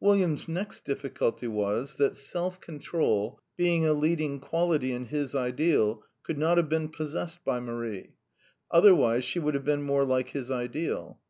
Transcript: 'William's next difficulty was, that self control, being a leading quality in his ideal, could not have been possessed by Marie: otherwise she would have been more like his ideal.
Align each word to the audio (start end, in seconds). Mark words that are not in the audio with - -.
'William's 0.00 0.48
next 0.48 0.86
difficulty 0.86 1.46
was, 1.46 1.96
that 1.96 2.16
self 2.16 2.58
control, 2.62 3.38
being 3.58 3.84
a 3.84 3.92
leading 3.92 4.40
quality 4.40 4.90
in 4.90 5.04
his 5.04 5.34
ideal, 5.34 6.02
could 6.22 6.38
not 6.38 6.56
have 6.56 6.70
been 6.70 6.88
possessed 6.88 7.44
by 7.44 7.60
Marie: 7.60 8.14
otherwise 8.70 9.22
she 9.22 9.38
would 9.38 9.52
have 9.52 9.66
been 9.66 9.82
more 9.82 10.06
like 10.06 10.30
his 10.30 10.50
ideal. 10.50 11.20